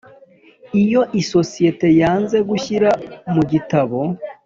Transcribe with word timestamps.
Iyo 0.81 1.01
isosiyete 1.21 1.87
yanze 2.01 2.37
gushyira 2.49 2.89
mu 3.33 3.41
gitabo 3.51 3.99